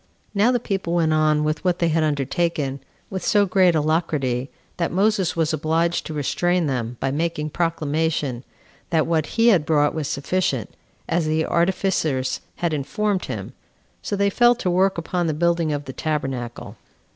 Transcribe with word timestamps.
Now 0.33 0.51
the 0.51 0.59
people 0.59 0.95
went 0.95 1.13
on 1.13 1.43
with 1.43 1.63
what 1.63 1.77
they 1.77 1.89
had 1.89 2.01
undertaken 2.03 2.79
with 3.11 3.23
so 3.23 3.45
great 3.45 3.75
alacrity, 3.75 4.49
that 4.77 4.91
Moses 4.91 5.35
was 5.35 5.53
obliged 5.53 6.07
to 6.07 6.13
restrain 6.15 6.65
them, 6.65 6.97
by 6.99 7.11
making 7.11 7.51
proclamation, 7.51 8.43
that 8.89 9.05
what 9.05 9.27
had 9.27 9.37
been 9.61 9.61
brought 9.61 9.93
was 9.93 10.07
sufficient, 10.07 10.73
as 11.07 11.27
the 11.27 11.45
artificers 11.45 12.41
had 12.55 12.73
informed 12.73 13.25
him; 13.25 13.53
so 14.01 14.15
they 14.15 14.31
fell 14.31 14.55
to 14.55 14.71
work 14.71 14.97
upon 14.97 15.27
the 15.27 15.35
building 15.35 15.71
of 15.71 15.85
the 15.85 15.93
tabernacle. 15.93 16.77